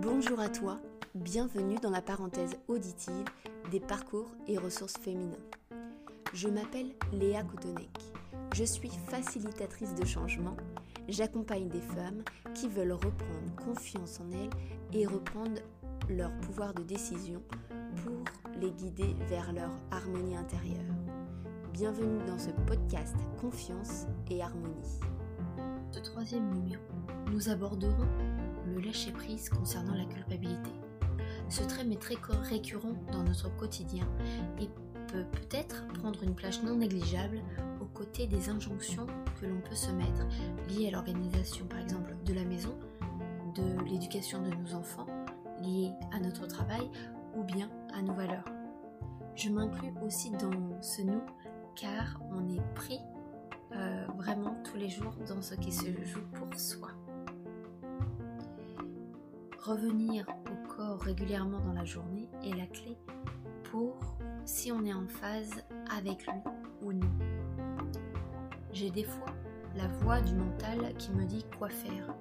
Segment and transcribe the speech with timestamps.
[0.00, 0.78] Bonjour à toi,
[1.16, 3.24] bienvenue dans la parenthèse auditive
[3.72, 5.34] des parcours et ressources féminins.
[6.34, 7.90] Je m'appelle Léa Koutonek.
[8.54, 10.56] Je suis facilitatrice de changement.
[11.08, 12.22] J'accompagne des femmes
[12.54, 14.50] qui veulent reprendre confiance en elles
[14.92, 15.60] et reprendre
[16.08, 17.42] leur pouvoir de décision
[18.04, 18.22] pour
[18.60, 21.07] les guider vers leur harmonie intérieure.
[21.78, 24.98] Bienvenue dans ce podcast Confiance et Harmonie.
[25.92, 26.82] Ce troisième numéro,
[27.30, 28.08] nous aborderons
[28.66, 30.72] le lâcher-prise concernant la culpabilité.
[31.48, 32.16] Ce trait est très
[32.50, 34.08] récurrent dans notre quotidien
[34.60, 34.68] et
[35.06, 37.42] peut peut-être prendre une place non négligeable
[37.80, 39.06] aux côtés des injonctions
[39.40, 40.26] que l'on peut se mettre
[40.68, 42.74] liées à l'organisation par exemple de la maison,
[43.54, 45.06] de l'éducation de nos enfants,
[45.62, 46.90] liées à notre travail
[47.36, 48.46] ou bien à nos valeurs.
[49.36, 51.22] Je m'inclus aussi dans ce nous
[51.80, 53.00] car on est pris
[53.72, 56.88] euh, vraiment tous les jours dans ce qui se joue pour soi.
[59.60, 62.96] Revenir au corps régulièrement dans la journée est la clé
[63.64, 65.62] pour si on est en phase
[65.96, 66.40] avec lui
[66.82, 67.10] ou non.
[68.72, 69.34] J'ai des fois
[69.76, 72.14] la voix du mental qui me dit quoi faire,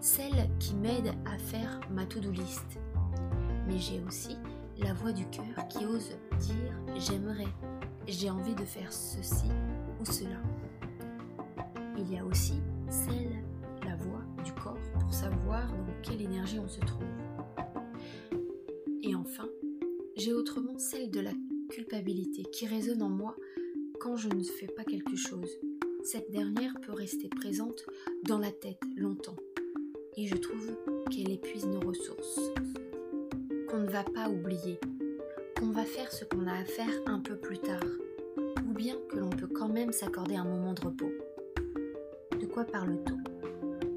[0.00, 2.78] celle qui m'aide à faire ma to-do list.
[3.66, 4.36] Mais j'ai aussi
[4.78, 7.48] la voix du cœur qui ose dire j'aimerais,
[8.12, 9.46] j'ai envie de faire ceci
[10.00, 10.40] ou cela.
[11.98, 12.54] Il y a aussi
[12.88, 13.42] celle,
[13.84, 17.06] la voix du corps pour savoir dans quelle énergie on se trouve.
[19.02, 19.48] Et enfin,
[20.16, 21.32] j'ai autrement celle de la
[21.70, 23.36] culpabilité qui résonne en moi
[24.00, 25.50] quand je ne fais pas quelque chose.
[26.02, 27.84] Cette dernière peut rester présente
[28.24, 29.36] dans la tête longtemps
[30.16, 30.76] et je trouve
[31.10, 32.40] qu'elle épuise nos ressources.
[33.68, 34.80] Qu'on ne va pas oublier,
[35.58, 37.82] qu'on va faire ce qu'on a à faire un peu plus tard,
[38.68, 41.10] ou bien que l'on peut quand même s'accorder un moment de repos.
[42.38, 43.18] De quoi parle-t-on?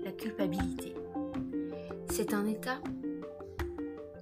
[0.03, 0.95] La culpabilité.
[2.09, 2.79] C'est un état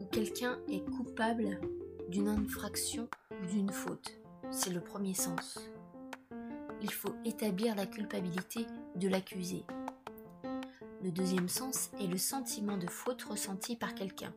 [0.01, 1.61] où quelqu'un est coupable
[2.09, 4.19] d'une infraction ou d'une faute.
[4.52, 5.59] C'est le premier sens.
[6.81, 9.64] Il faut établir la culpabilité de l'accusé.
[11.02, 14.33] Le deuxième sens est le sentiment de faute ressenti par quelqu'un,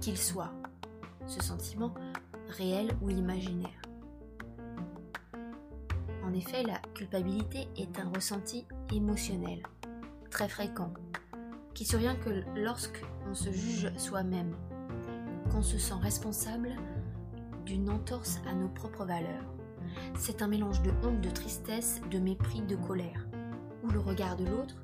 [0.00, 0.52] qu'il soit
[1.26, 1.92] ce sentiment
[2.48, 3.82] réel ou imaginaire.
[6.24, 9.62] En effet, la culpabilité est un ressenti émotionnel,
[10.30, 10.92] très fréquent,
[11.74, 14.54] qui survient que lorsque on se juge soi-même,
[15.50, 16.70] qu'on se sent responsable
[17.64, 19.44] d'une entorse à nos propres valeurs.
[20.14, 23.26] C'est un mélange de honte, de tristesse, de mépris, de colère,
[23.82, 24.76] où le regard de l'autre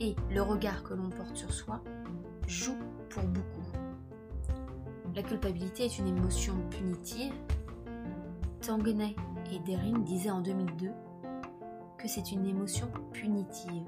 [0.00, 1.82] et le regard que l'on porte sur soi
[2.46, 2.78] jouent
[3.08, 3.63] pour beaucoup.
[5.14, 7.32] La culpabilité est une émotion punitive.
[8.60, 9.14] Tanguenay
[9.52, 10.90] et Derin disaient en 2002
[11.98, 13.84] que c'est une émotion punitive.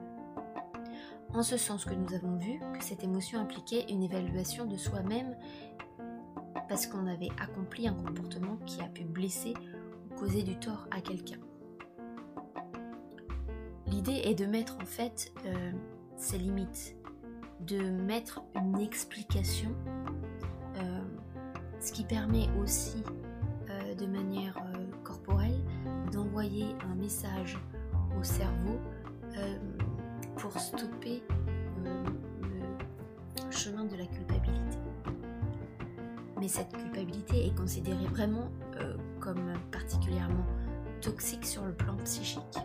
[1.34, 5.36] En ce sens que nous avons vu que cette émotion impliquait une évaluation de soi-même
[6.68, 9.54] parce qu'on avait accompli un comportement qui a pu blesser
[10.04, 11.38] ou causer du tort à quelqu'un.
[13.88, 15.72] L'idée est de mettre en fait euh,
[16.16, 16.96] ses limites,
[17.60, 19.74] de mettre une explication
[21.86, 23.00] ce qui permet aussi
[23.70, 25.60] euh, de manière euh, corporelle
[26.12, 27.56] d'envoyer un message
[28.18, 28.80] au cerveau
[29.36, 29.56] euh,
[30.36, 31.22] pour stopper
[31.84, 34.78] le chemin de la culpabilité.
[36.40, 38.50] Mais cette culpabilité est considérée vraiment
[39.20, 40.44] comme particulièrement
[41.00, 42.58] toxique sur le plan psychique.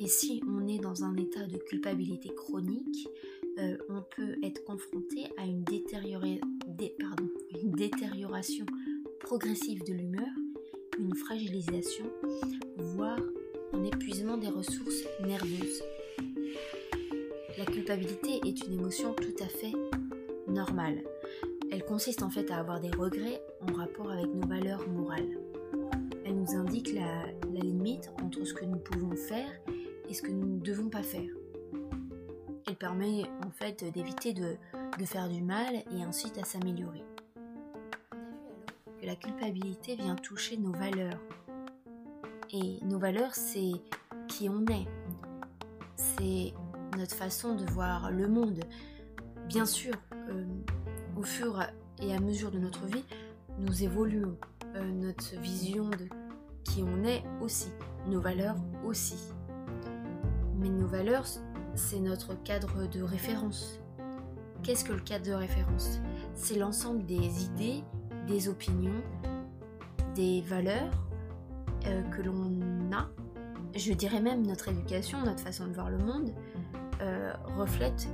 [0.00, 3.08] Et si on est dans un état de culpabilité chronique,
[3.88, 5.62] on peut être confronté à une,
[7.62, 8.66] une détérioration
[9.20, 10.28] progressive de l'humeur,
[10.98, 12.04] une fragilisation,
[12.76, 13.18] voire
[13.72, 15.82] un épuisement des ressources nerveuses.
[17.58, 19.72] La culpabilité est une émotion tout à fait
[20.48, 21.02] normale.
[21.70, 25.38] Elle consiste en fait à avoir des regrets en rapport avec nos valeurs morales.
[26.24, 27.26] Elle nous indique la,
[27.60, 29.48] limite entre ce que nous pouvons faire
[30.08, 31.30] et ce que nous ne devons pas faire.
[32.66, 34.56] Elle permet en fait d'éviter de,
[35.02, 37.04] faire du mal et ensuite à s'améliorer.
[39.00, 41.18] Que la culpabilité vient toucher nos valeurs.
[42.52, 43.72] Et nos valeurs, c'est
[44.28, 44.86] qui on est.
[45.96, 46.54] C'est
[46.96, 48.60] notre façon de voir le monde.
[49.48, 49.94] Bien sûr,
[50.28, 50.46] euh,
[51.16, 51.60] au fur
[52.00, 53.04] et à mesure de notre vie,
[53.58, 54.36] nous évoluons.
[54.76, 56.08] Euh, notre vision de
[56.64, 57.70] qui on est aussi.
[58.06, 59.18] Nos valeurs aussi.
[60.56, 61.26] Mais nos valeurs
[61.76, 63.80] c'est notre cadre de référence.
[64.64, 66.00] Qu'est-ce que le cadre de référence?
[66.34, 67.84] C'est l'ensemble des idées,
[68.26, 69.02] des opinions,
[70.14, 70.90] des valeurs
[71.86, 73.08] euh, que l'on a
[73.76, 76.32] je dirais même notre éducation, notre façon de voir le monde,
[77.02, 78.06] euh, reflète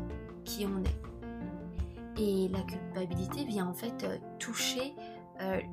[0.43, 2.19] qui on est.
[2.19, 4.95] Et la culpabilité vient en fait euh, toucher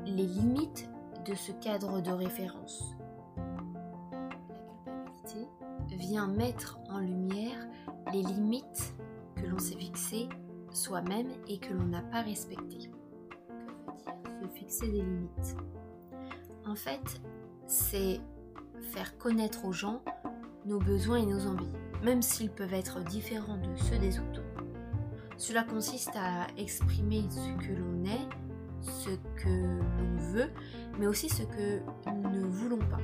[0.06, 0.90] les limites
[1.26, 2.96] de ce cadre de référence.
[3.38, 5.48] La culpabilité
[5.96, 7.66] vient mettre en lumière
[8.14, 8.94] les limites
[9.36, 10.30] que l'on s'est fixées
[10.78, 12.90] soi-même et que l'on n'a pas respectées.
[14.24, 15.58] Que veut dire se fixer des limites?
[16.66, 17.20] En fait,
[17.66, 18.20] c'est
[18.82, 20.02] faire connaître aux gens
[20.66, 21.72] nos besoins et nos envies,
[22.04, 24.44] même s'ils peuvent être différents de ceux des autres.
[25.38, 28.30] Cela consiste à exprimer ce que l'on est,
[28.82, 29.10] ce
[29.42, 30.50] que l'on veut,
[31.00, 31.80] mais aussi ce que
[32.12, 33.00] nous ne voulons pas.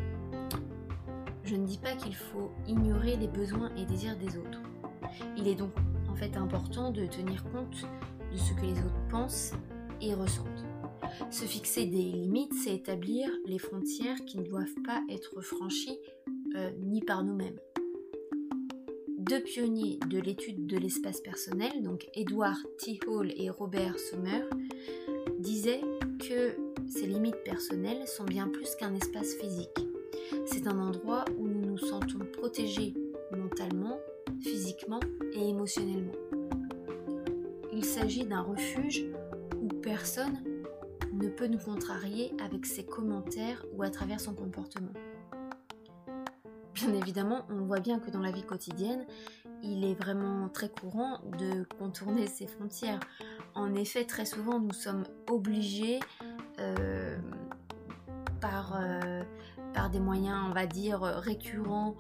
[1.44, 4.62] Je ne dis pas qu'il faut ignorer les besoins et désirs des autres.
[5.38, 5.72] Il est donc
[6.14, 7.88] en fait important de tenir compte
[8.32, 9.54] de ce que les autres pensent
[10.00, 10.64] et ressentent.
[11.32, 15.98] Se fixer des limites, c'est établir les frontières qui ne doivent pas être franchies
[16.56, 17.58] euh, ni par nous-mêmes.
[19.18, 23.00] Deux pionniers de l'étude de l'espace personnel, donc Edward T.
[23.08, 24.44] Hall et Robert Sommer,
[25.40, 25.82] disaient
[26.20, 26.56] que
[26.88, 29.80] ces limites personnelles sont bien plus qu'un espace physique.
[30.46, 32.94] C'est un endroit où nous nous sentons protégés
[33.36, 33.98] mentalement,
[34.44, 35.00] physiquement
[35.34, 36.14] et émotionnellement.
[37.72, 39.06] Il s'agit d'un refuge
[39.62, 40.44] où personne
[41.14, 44.94] ne peut nous contrarier avec ses commentaires ou à travers son comportement.
[46.76, 49.06] Bien évidemment, on voit bien que dans la vie quotidienne,
[49.62, 53.00] il est vraiment très courant de contourner ces frontières.
[53.56, 56.00] En effet, très souvent, nous sommes obligés
[56.60, 57.18] euh,
[58.42, 59.24] par, euh,
[59.74, 61.96] par des moyens, on va dire, récurrents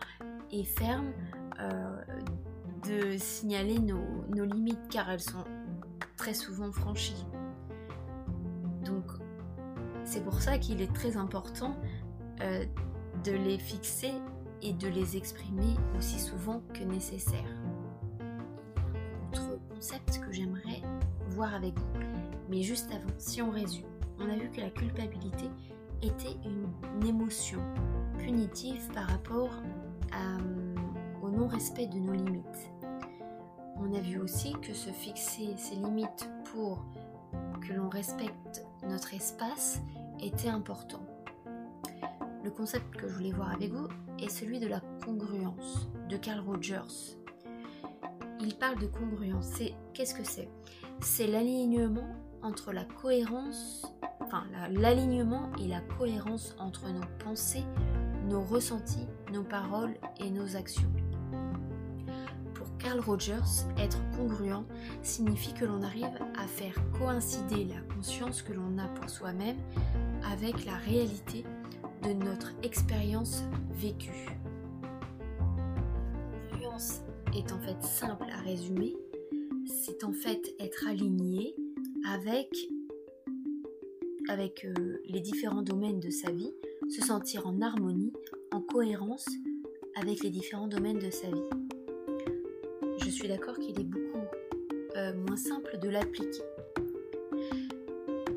[0.51, 1.13] et fermes,
[2.87, 5.43] de signaler nos, limites car elles sont
[6.17, 7.25] très souvent franchies.
[8.85, 9.05] Donc,
[10.03, 11.75] c'est pour ça qu'il est très important
[12.41, 12.65] euh,
[13.23, 14.11] de les fixer
[14.61, 17.39] et de les exprimer aussi souvent que nécessaire.
[19.31, 20.81] Autre concept que j'aimerais
[21.29, 21.99] voir avec vous.
[22.49, 23.85] Mais juste avant, si on résume,
[24.19, 25.49] on a vu que la culpabilité
[26.01, 27.59] était une émotion
[28.19, 29.49] punitive par rapport
[30.11, 30.62] au
[31.43, 32.71] non-respect de nos limites.
[33.75, 36.85] On a vu aussi que se fixer ses limites pour
[37.61, 39.81] que l'on respecte notre espace
[40.21, 41.01] était important.
[42.45, 43.87] Le concept que je voulais voir avec vous
[44.19, 47.17] est celui de la congruence de Carl Rogers.
[48.39, 49.59] Il parle de congruence.
[49.93, 50.47] Qu'est-ce que c'est?
[51.01, 53.85] C'est l'alignement entre la cohérence,
[54.21, 57.65] enfin l'alignement et la cohérence entre nos pensées,
[58.29, 60.91] nos ressentis, nos paroles et nos actions.
[62.83, 64.65] Carl Rogers, être congruent
[65.03, 69.55] signifie que l'on arrive à faire coïncider la conscience que l'on a pour soi-même
[70.29, 71.45] avec la réalité
[72.03, 74.27] de notre expérience vécue.
[76.51, 77.01] La congruence
[77.33, 78.93] est en fait simple à résumer,
[79.65, 81.55] c'est en fait être aligné
[82.05, 82.53] avec,
[84.65, 86.51] euh, les différents domaines de sa vie,
[86.89, 88.11] se sentir en harmonie,
[88.51, 89.27] en cohérence
[89.95, 91.62] avec les différents domaines de sa vie
[93.13, 94.25] suis d'accord qu'il est beaucoup
[94.95, 96.41] euh, moins simple de l'appliquer.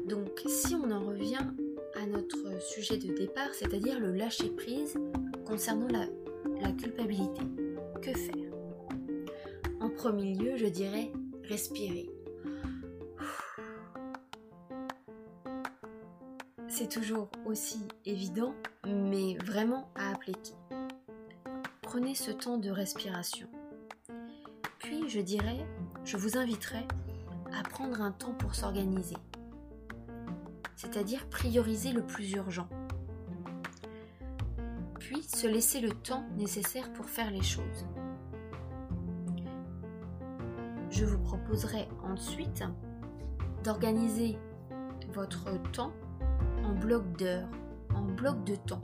[0.06, 1.46] Donc si on en revient
[1.94, 4.98] à notre sujet de départ, c'est-à-dire le lâcher-prise
[5.46, 6.06] concernant la,
[6.60, 7.42] la culpabilité,
[8.02, 8.52] que faire?
[9.80, 11.10] En premier lieu, je dirais
[11.44, 12.10] respirer.
[16.68, 18.54] C'est toujours aussi évident,
[18.86, 20.54] mais vraiment à appliquer.
[21.80, 23.48] Prenez ce temps de respiration.
[25.08, 25.66] Je dirais,
[26.04, 26.86] je vous inviterai
[27.58, 29.16] à prendre un temps pour s'organiser,
[30.76, 32.68] c'est-à-dire prioriser le plus urgent.
[34.98, 37.86] Puis, se laisser le temps nécessaire pour faire les choses.
[40.90, 42.62] Je vous proposerai ensuite
[43.64, 44.38] d'organiser
[45.14, 45.92] votre temps
[46.64, 47.48] en blocs d'heures,
[47.94, 48.82] en blocs de temps,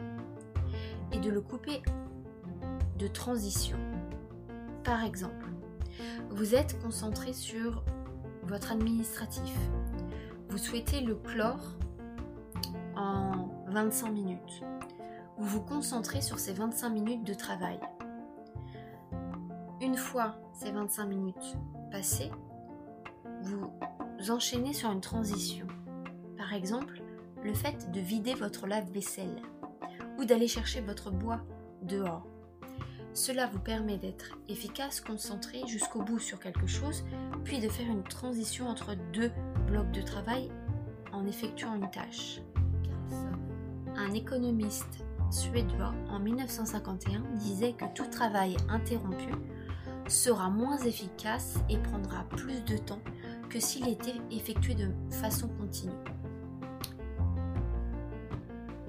[1.13, 1.83] et de le couper
[2.99, 3.77] de transition.
[4.83, 5.47] Par exemple,
[6.31, 7.85] vous êtes concentré sur
[8.45, 9.57] votre administratif.
[10.49, 11.77] Vous souhaitez le clore
[12.97, 14.63] en 25 minutes.
[15.39, 17.81] Vous vous concentrez sur ces 25 minutes de travail.
[19.81, 21.57] Une fois ces 25 minutes
[21.91, 22.31] passées,
[23.43, 25.67] vous enchaînez sur une transition.
[26.37, 27.03] Par exemple,
[27.43, 29.43] le fait de vider votre lave-vaisselle
[30.19, 31.41] ou d'aller chercher votre bois
[31.83, 32.27] dehors.
[33.15, 37.05] Cela vous permet d'être efficace, concentré jusqu'au bout sur quelque chose,
[37.45, 39.31] puis de faire une transition entre deux
[39.67, 40.51] blocs de travail
[41.13, 42.41] en effectuant une tâche.
[43.97, 49.33] Un économiste suédois en 1951 disait que tout travail interrompu
[50.09, 53.01] sera moins efficace et prendra plus de temps
[53.51, 55.93] que s'il était effectué de façon continue.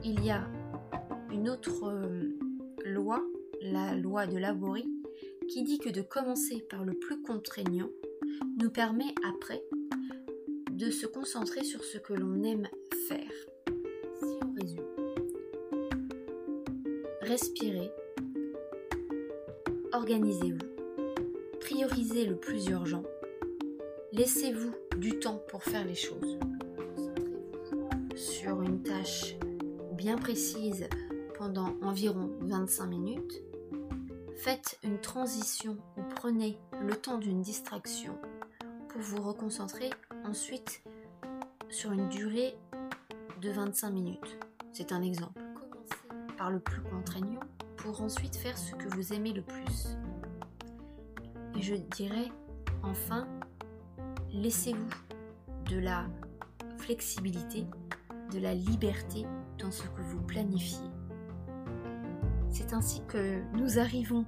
[0.03, 0.43] Il y a
[1.31, 2.37] une autre euh,
[2.85, 3.21] loi,
[3.63, 4.91] la loi de Laborie,
[5.47, 7.89] qui dit que de commencer par le plus contraignant
[8.61, 9.63] nous permet après
[10.71, 12.67] de se concentrer sur ce que l'on aime
[13.07, 13.31] faire.
[14.19, 14.87] Si on résume,
[17.21, 17.91] respirez,
[19.93, 20.67] organisez-vous,
[21.59, 23.03] priorisez le plus urgent,
[24.11, 26.37] laissez-vous du temps pour faire les choses.
[28.15, 29.35] Sur une tâche
[29.93, 30.87] bien précise
[31.37, 33.43] pendant environ 25 minutes.
[34.35, 38.17] Faites une transition ou prenez le temps d'une distraction
[38.89, 39.89] pour vous reconcentrer
[40.25, 40.83] ensuite
[41.69, 42.55] sur une durée
[43.41, 44.37] de 25 minutes.
[44.71, 45.41] C'est un exemple.
[45.55, 47.41] Commencez par le plus contraignant
[47.77, 49.97] pour ensuite faire ce que vous aimez le plus.
[51.55, 52.31] Et je dirais
[52.81, 53.27] enfin,
[54.33, 54.89] laissez-vous
[55.69, 56.05] de la
[56.77, 57.65] flexibilité,
[58.31, 59.25] de la liberté
[59.57, 60.92] dans ce que vous planifiez.
[62.53, 64.25] C'est ainsi que nous arrivons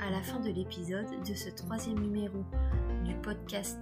[0.00, 2.44] à la fin de l'épisode de ce troisième numéro
[3.04, 3.80] du podcast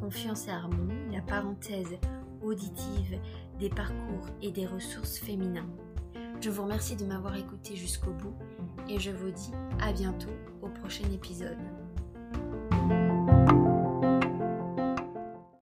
[0.00, 1.96] Confiance et Harmonie, la parenthèse
[2.42, 3.20] auditive
[3.60, 5.68] des parcours et des ressources féminins.
[6.40, 8.34] Je vous remercie de m'avoir écouté jusqu'au bout
[8.88, 11.58] et je vous dis à bientôt au prochain épisode.